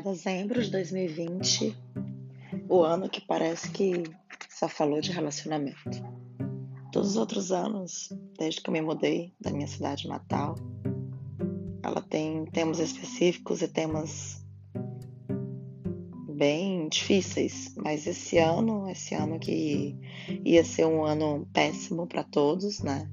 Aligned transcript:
dezembro 0.00 0.62
de 0.62 0.70
2020, 0.70 1.76
o 2.68 2.82
ano 2.82 3.08
que 3.08 3.20
parece 3.20 3.70
que 3.70 4.02
só 4.48 4.68
falou 4.68 5.00
de 5.00 5.12
relacionamento. 5.12 6.02
Todos 6.92 7.10
os 7.10 7.16
outros 7.16 7.52
anos, 7.52 8.12
desde 8.38 8.60
que 8.60 8.68
eu 8.68 8.72
me 8.72 8.80
mudei 8.80 9.32
da 9.40 9.50
minha 9.52 9.68
cidade 9.68 10.08
natal, 10.08 10.56
ela 11.82 12.00
tem 12.00 12.44
temas 12.46 12.78
específicos 12.78 13.62
e 13.62 13.68
temas 13.68 14.44
bem 16.28 16.88
difíceis, 16.88 17.74
mas 17.76 18.06
esse 18.06 18.38
ano, 18.38 18.88
esse 18.88 19.14
ano 19.14 19.38
que 19.38 19.94
ia 20.44 20.64
ser 20.64 20.86
um 20.86 21.04
ano 21.04 21.46
péssimo 21.52 22.06
para 22.06 22.24
todos, 22.24 22.80
né? 22.80 23.10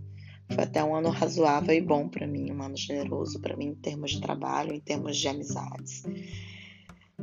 Foi 0.50 0.64
até 0.64 0.82
um 0.82 0.96
ano 0.96 1.10
razoável 1.10 1.76
e 1.76 1.82
bom 1.82 2.08
para 2.08 2.26
mim, 2.26 2.52
um 2.52 2.64
ano 2.64 2.78
generoso 2.78 3.42
para 3.42 3.58
mim 3.58 3.68
em 3.68 3.76
termos 3.76 4.12
de 4.12 4.22
trabalho, 4.22 4.74
em 4.74 4.80
termos 4.80 5.18
de 5.18 5.28
amizades. 5.28 6.04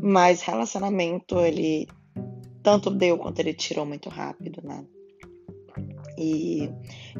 Mas 0.06 0.42
relacionamento, 0.42 1.40
ele 1.40 1.88
tanto 2.62 2.90
deu 2.90 3.16
quanto 3.16 3.38
ele 3.38 3.54
tirou 3.54 3.86
muito 3.86 4.10
rápido, 4.10 4.60
né? 4.62 4.84
E 6.18 6.68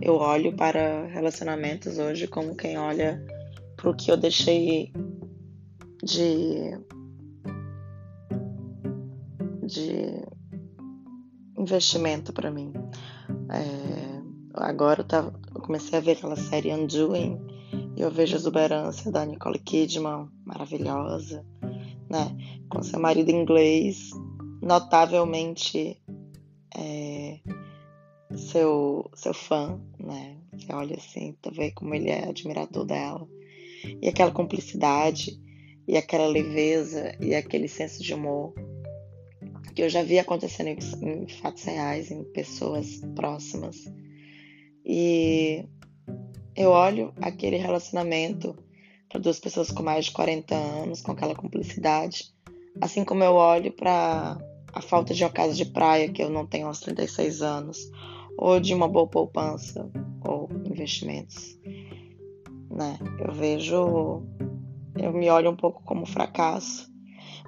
eu 0.03 0.17
olho 0.17 0.55
para 0.55 1.07
relacionamentos 1.07 1.97
hoje 1.97 2.27
como 2.27 2.55
quem 2.55 2.77
olha 2.77 3.25
para 3.75 3.89
o 3.89 3.97
que 3.97 4.11
eu 4.11 4.19
deixei 4.19 4.93
de 6.03 6.79
de 9.63 10.23
investimento 11.57 12.35
para 12.35 12.51
mim. 12.51 12.71
É, 13.51 14.23
agora 14.53 15.01
eu, 15.01 15.07
tava, 15.07 15.33
eu 15.55 15.63
comecei 15.63 15.99
a 15.99 16.03
ver 16.03 16.13
aquela 16.13 16.37
série 16.37 16.71
Undoing 16.71 17.41
e 17.97 18.03
eu 18.03 18.11
vejo 18.11 18.35
a 18.35 18.39
exuberância 18.39 19.11
da 19.11 19.25
Nicole 19.25 19.59
Kidman, 19.59 20.29
maravilhosa, 20.45 21.43
né? 22.15 22.37
Com 22.71 22.83
seu 22.83 23.01
marido 23.01 23.31
inglês, 23.31 24.11
notavelmente 24.63 26.01
é, 26.77 27.41
seu, 28.37 29.11
seu 29.15 29.35
fã, 29.35 29.81
né? 29.99 30.37
Você 30.53 30.73
olha 30.73 30.97
assim, 30.97 31.37
tu 31.43 31.51
vê 31.53 31.73
como 31.73 31.93
ele 31.95 32.11
é 32.11 32.29
admirador 32.29 32.85
dela. 32.85 33.27
E 34.01 34.09
aquela 34.09 34.31
cumplicidade, 34.31 35.39
e 35.89 35.97
aquela 35.97 36.27
leveza, 36.27 37.17
e 37.21 37.35
aquele 37.35 37.67
senso 37.67 38.03
de 38.03 38.15
humor 38.15 38.55
que 39.75 39.83
eu 39.83 39.89
já 39.89 40.05
vi 40.05 40.21
acontecendo 40.21 40.69
em, 40.69 41.25
em 41.25 41.29
fatos 41.29 41.65
reais, 41.65 42.09
em 42.09 42.23
pessoas 42.23 43.01
próximas. 43.17 43.93
E 44.87 45.65
eu 46.55 46.71
olho 46.71 47.13
aquele 47.21 47.57
relacionamento 47.57 48.57
para 49.15 49.21
duas 49.21 49.39
pessoas 49.39 49.71
com 49.71 49.85
mais 49.85 50.07
de 50.07 50.11
40 50.11 50.57
anos, 50.57 51.01
com 51.01 51.13
aquela 51.13 51.37
cumplicidade, 51.37 52.35
assim 52.81 53.05
como 53.05 53.23
eu 53.23 53.35
olho 53.35 53.71
para 53.71 54.37
a 54.73 54.83
falta 54.83 55.15
de 55.15 55.29
casa 55.31 55.55
de 55.55 55.67
praia 55.67 56.09
que 56.09 56.21
eu 56.21 56.29
não 56.29 56.45
tenho 56.45 56.67
aos 56.67 56.81
36 56.81 57.41
anos, 57.41 57.79
ou 58.37 58.59
de 58.59 58.75
uma 58.75 58.89
boa 58.89 59.07
poupança 59.07 59.89
ou 60.27 60.51
investimentos, 60.65 61.57
né? 62.69 62.99
Eu 63.21 63.33
vejo, 63.33 64.25
eu 64.97 65.13
me 65.13 65.31
olho 65.31 65.53
um 65.53 65.57
pouco 65.57 65.81
como 65.85 66.05
fracasso 66.05 66.93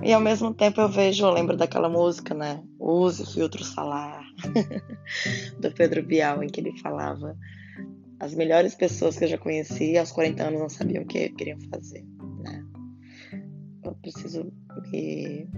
e 0.01 0.13
ao 0.13 0.21
mesmo 0.21 0.55
tempo 0.55 0.81
eu 0.81 0.89
vejo, 0.89 1.27
eu 1.27 1.33
lembro 1.33 1.57
daquela 1.57 1.89
música, 1.89 2.33
né? 2.33 2.63
Use 2.79 3.27
filtro 3.27 3.65
solar, 3.65 4.25
do 5.59 5.73
Pedro 5.73 6.01
Bial, 6.05 6.45
em 6.45 6.47
que 6.47 6.61
ele 6.61 6.79
falava 6.79 7.37
as 8.21 8.35
melhores 8.35 8.75
pessoas 8.75 9.17
que 9.17 9.25
eu 9.25 9.29
já 9.29 9.39
conheci 9.39 9.97
aos 9.97 10.13
40 10.13 10.43
anos 10.43 10.61
não 10.61 10.69
sabiam 10.69 11.03
o 11.03 11.07
que 11.07 11.29
queriam 11.31 11.59
fazer, 11.71 12.05
né? 12.43 12.65
Eu 13.85 13.95
preciso 13.95 14.53
me, 14.91 15.49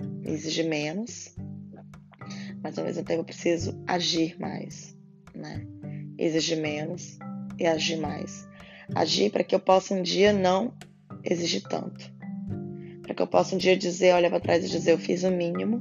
me 0.00 0.30
exigir 0.30 0.68
menos, 0.68 1.34
mas 2.62 2.78
ao 2.78 2.84
mesmo 2.84 3.04
tempo 3.04 3.20
eu 3.20 3.24
preciso 3.24 3.82
agir 3.86 4.38
mais, 4.38 4.96
né? 5.34 5.66
Exigir 6.18 6.58
menos 6.58 7.18
e 7.58 7.66
agir 7.66 7.96
mais. 7.96 8.46
Agir 8.94 9.30
para 9.30 9.44
que 9.44 9.54
eu 9.54 9.60
possa 9.60 9.94
um 9.94 10.02
dia 10.02 10.32
não 10.32 10.74
exigir 11.24 11.62
tanto 11.62 12.18
para 13.08 13.14
que 13.14 13.22
eu 13.22 13.26
possa 13.26 13.54
um 13.54 13.58
dia 13.58 13.74
dizer, 13.74 14.14
olhar 14.14 14.28
para 14.28 14.38
trás 14.38 14.62
e 14.62 14.68
dizer, 14.68 14.92
eu 14.92 14.98
fiz 14.98 15.24
o 15.24 15.30
mínimo 15.30 15.80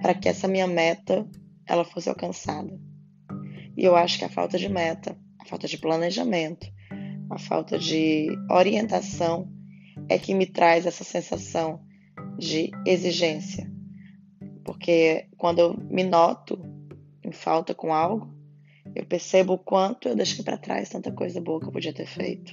para 0.00 0.14
que 0.14 0.28
essa 0.28 0.46
minha 0.46 0.68
meta 0.68 1.26
ela 1.66 1.84
fosse 1.84 2.08
alcançada. 2.08 2.78
E 3.78 3.84
eu 3.84 3.94
acho 3.94 4.18
que 4.18 4.24
a 4.24 4.28
falta 4.28 4.58
de 4.58 4.68
meta, 4.68 5.16
a 5.38 5.44
falta 5.44 5.68
de 5.68 5.78
planejamento, 5.78 6.66
a 7.30 7.38
falta 7.38 7.78
de 7.78 8.26
orientação 8.50 9.48
é 10.08 10.18
que 10.18 10.34
me 10.34 10.46
traz 10.46 10.84
essa 10.84 11.04
sensação 11.04 11.80
de 12.36 12.72
exigência. 12.84 13.70
Porque 14.64 15.28
quando 15.36 15.60
eu 15.60 15.76
me 15.76 16.02
noto 16.02 16.60
em 17.22 17.30
falta 17.30 17.72
com 17.72 17.94
algo, 17.94 18.36
eu 18.96 19.06
percebo 19.06 19.52
o 19.52 19.58
quanto 19.58 20.08
eu 20.08 20.16
deixei 20.16 20.44
para 20.44 20.58
trás 20.58 20.88
tanta 20.88 21.12
coisa 21.12 21.40
boa 21.40 21.60
que 21.60 21.66
eu 21.66 21.72
podia 21.72 21.94
ter 21.94 22.06
feito. 22.06 22.52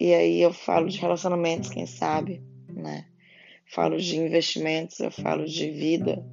E 0.00 0.14
aí 0.14 0.40
eu 0.40 0.54
falo 0.54 0.88
de 0.88 0.98
relacionamentos, 0.98 1.68
quem 1.68 1.84
sabe, 1.84 2.42
né? 2.72 3.04
Falo 3.66 3.98
de 3.98 4.16
investimentos, 4.16 4.98
eu 5.00 5.10
falo 5.10 5.44
de 5.44 5.70
vida. 5.70 6.24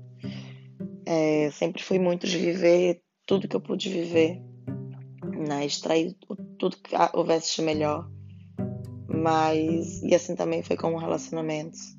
É, 1.06 1.51
sempre 1.51 1.83
fui 1.83 2.00
muito 2.00 2.25
de 2.25 2.38
viver 2.38 3.01
tudo 3.31 3.47
que 3.47 3.56
eu 3.56 3.62
pude 3.62 3.88
viver, 3.88 4.42
né? 5.47 5.66
Extrair 5.66 6.14
tudo 6.58 6.75
que 6.75 6.94
houvesse 7.14 7.56
de 7.56 7.62
melhor. 7.62 8.06
Mas, 9.08 10.03
e 10.03 10.14
assim 10.14 10.36
também 10.36 10.62
foi 10.62 10.75
com 10.75 10.97
relacionamentos. 10.97 11.96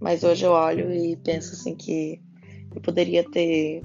Mas 0.00 0.24
hoje 0.24 0.44
eu 0.44 0.50
olho 0.50 0.92
e 0.92 1.14
penso 1.16 1.52
assim 1.52 1.76
que 1.76 2.20
eu 2.74 2.80
poderia 2.80 3.22
ter 3.30 3.80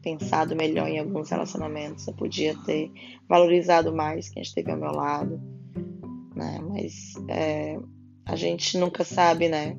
pensado 0.00 0.54
melhor 0.54 0.86
em 0.86 1.00
alguns 1.00 1.30
relacionamentos, 1.30 2.06
eu 2.06 2.14
podia 2.14 2.56
ter 2.64 2.88
valorizado 3.28 3.92
mais 3.92 4.28
quem 4.28 4.42
esteve 4.42 4.70
ao 4.70 4.78
meu 4.78 4.92
lado 4.92 5.40
né? 6.36 6.60
Mas 6.68 7.14
é, 7.28 7.80
a 8.24 8.36
gente 8.36 8.78
nunca 8.78 9.02
sabe, 9.02 9.48
né? 9.48 9.76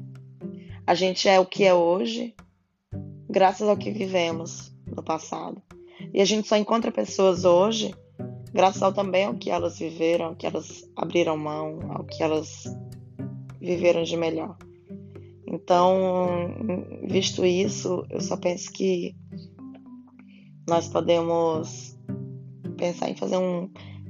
A 0.85 0.95
gente 0.95 1.29
é 1.29 1.39
o 1.39 1.45
que 1.45 1.63
é 1.63 1.73
hoje, 1.73 2.35
graças 3.29 3.69
ao 3.69 3.77
que 3.77 3.91
vivemos 3.91 4.75
no 4.85 5.03
passado. 5.03 5.61
E 6.17 6.21
a 6.21 6.25
gente 6.25 6.47
só 6.47 6.57
encontra 6.57 6.91
pessoas 6.91 7.45
hoje, 7.45 7.93
graças 8.51 8.81
ao 8.81 8.91
também 8.91 9.25
ao 9.25 9.35
que 9.35 9.51
elas 9.51 9.77
viveram, 9.77 10.25
ao 10.25 10.35
que 10.35 10.47
elas 10.47 10.89
abriram 10.95 11.37
mão, 11.37 11.77
ao 11.91 12.03
que 12.05 12.23
elas 12.23 12.63
viveram 13.61 14.01
de 14.01 14.17
melhor. 14.17 14.57
Então, 15.45 16.55
visto 17.07 17.45
isso, 17.45 18.03
eu 18.09 18.19
só 18.19 18.35
penso 18.35 18.71
que 18.73 19.15
nós 20.67 20.87
podemos 20.87 21.95
pensar 22.77 23.11
em 23.11 23.15
fazer 23.15 23.37
um 23.37 23.69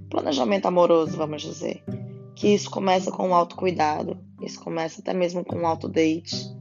planejamento 0.10 0.66
amoroso, 0.66 1.18
vamos 1.18 1.42
dizer, 1.42 1.84
que 2.38 2.48
isso 2.48 2.72
começa 2.72 3.12
com 3.12 3.28
um 3.28 3.36
autocuidado, 3.36 4.18
isso 4.42 4.62
começa 4.62 5.02
até 5.02 5.14
mesmo 5.14 5.44
com 5.44 5.58
um 5.58 5.68
auto-date, 5.68 6.56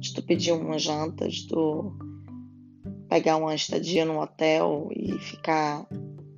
de 0.00 0.12
tu 0.12 0.24
pedir 0.24 0.50
uma 0.50 0.76
janta, 0.76 1.28
de 1.28 1.46
tu 1.46 1.96
pegar 3.08 3.36
uma 3.36 3.54
estadia 3.54 4.04
num 4.04 4.18
hotel 4.18 4.88
e 4.94 5.18
ficar 5.18 5.86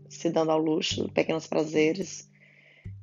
se 0.09 0.31
dando 0.31 0.51
ao 0.51 0.59
luxo, 0.59 1.09
pequenos 1.13 1.47
prazeres, 1.47 2.29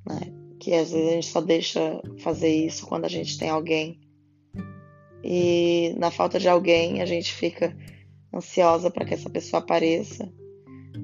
né? 0.06 0.34
Que 0.60 0.74
às 0.74 0.92
vezes 0.92 1.08
a 1.08 1.12
gente 1.14 1.28
só 1.28 1.42
deixa 1.42 2.02
fazer 2.20 2.54
isso 2.54 2.86
quando 2.88 3.06
a 3.06 3.10
gente 3.10 3.38
tem 3.38 3.50
alguém. 3.50 4.00
E 5.24 5.94
na 5.98 6.12
falta 6.12 6.40
de 6.40 6.48
alguém, 6.48 7.02
a 7.02 7.06
gente 7.06 7.34
fica 7.34 7.76
ansiosa 8.34 8.90
para 8.90 9.06
que 9.06 9.14
essa 9.14 9.30
pessoa 9.30 9.62
apareça. 9.62 10.32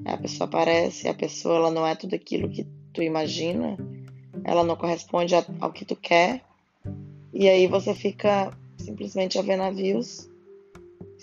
A 0.04 0.16
pessoa 0.16 0.46
aparece, 0.48 1.08
a 1.08 1.14
pessoa 1.14 1.56
ela 1.56 1.70
não 1.70 1.86
é 1.86 1.94
tudo 1.94 2.14
aquilo 2.14 2.50
que 2.50 2.66
tu 2.92 3.02
imagina 3.02 3.76
ela 4.44 4.62
não 4.62 4.76
corresponde 4.76 5.34
ao 5.34 5.72
que 5.72 5.84
tu 5.84 5.96
quer. 5.96 6.42
E 7.32 7.48
aí 7.48 7.66
você 7.66 7.94
fica 7.94 8.56
simplesmente 8.78 9.38
a 9.38 9.42
ver 9.42 9.56
navios, 9.56 10.28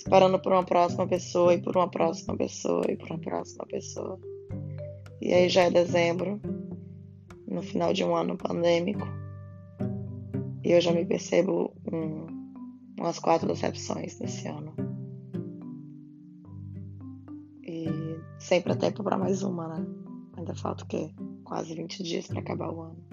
esperando 0.02 0.40
por 0.40 0.52
uma 0.52 0.64
próxima 0.64 1.08
pessoa 1.08 1.54
e 1.54 1.62
por 1.62 1.78
uma 1.78 1.90
próxima 1.90 2.36
pessoa 2.36 2.84
e 2.90 2.98
por 2.98 3.12
uma 3.12 3.20
próxima 3.20 3.66
pessoa. 3.68 4.20
E 5.22 5.32
aí 5.32 5.48
já 5.48 5.64
é 5.64 5.70
dezembro, 5.70 6.42
no 7.48 7.62
final 7.62 7.94
de 7.94 8.04
um 8.04 8.16
ano 8.16 8.36
pandêmico, 8.36 9.06
e 10.64 10.72
eu 10.72 10.82
já 10.82 10.92
me 10.92 11.06
percebo 11.06 11.74
um, 11.92 12.26
umas 13.00 13.20
quatro 13.20 13.48
decepções 13.48 14.20
nesse 14.20 14.48
ano. 14.48 14.74
E 17.64 17.86
sempre 18.40 18.74
há 18.74 18.76
tempo 18.76 19.04
para 19.04 19.18
mais 19.18 19.44
uma, 19.44 19.68
né? 19.68 19.86
Ainda 20.36 20.56
falta 20.56 20.84
o 20.84 20.88
quê? 20.88 21.14
Quase 21.44 21.76
20 21.76 22.02
dias 22.02 22.28
para 22.28 22.40
acabar 22.40 22.72
o 22.72 22.82
ano. 22.82 23.11